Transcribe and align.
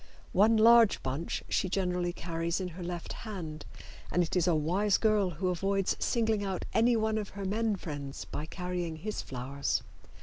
One 0.33 0.57
large 0.57 1.03
bunch 1.03 1.43
she 1.47 1.69
generally 1.69 2.11
carries 2.11 2.59
in 2.59 2.69
her 2.69 2.81
left 2.81 3.13
hand, 3.13 3.67
and 4.09 4.23
it 4.23 4.35
is 4.35 4.47
a 4.47 4.55
wise 4.55 4.97
girl 4.97 5.29
who 5.29 5.49
avoids 5.49 5.95
singling 5.99 6.43
out 6.43 6.65
anyone 6.73 7.19
of 7.19 7.29
her 7.37 7.45
men 7.45 7.75
friends 7.75 8.25
by 8.25 8.47
carrying 8.47 8.95
his 8.95 9.21
flowers. 9.21 9.83